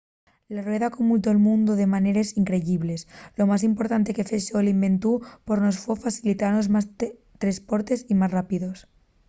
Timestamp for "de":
1.77-1.87